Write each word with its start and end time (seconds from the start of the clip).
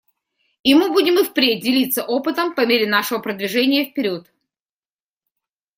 И 0.63 0.73
мы 0.73 0.89
будем 0.91 1.19
и 1.19 1.23
впредь 1.23 1.61
делиться 1.63 2.03
опытом 2.03 2.55
по 2.55 2.65
мере 2.65 2.87
нашего 2.89 3.19
продвижения 3.19 3.85
вперед. 3.85 4.31